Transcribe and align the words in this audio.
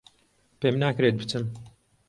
پێم 0.59 0.75
ناکرێت 0.83 1.15
بچم 1.19 1.45